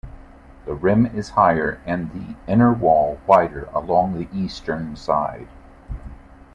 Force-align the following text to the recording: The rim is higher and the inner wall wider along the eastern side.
The 0.65 0.73
rim 0.73 1.05
is 1.05 1.29
higher 1.29 1.79
and 1.85 2.11
the 2.11 2.35
inner 2.51 2.73
wall 2.73 3.19
wider 3.27 3.65
along 3.71 4.17
the 4.17 4.27
eastern 4.35 4.95
side. 4.95 5.47